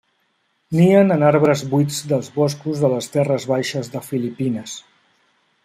[0.77, 4.75] Nien en arbres buits dels boscos de les terres baixes de Filipines.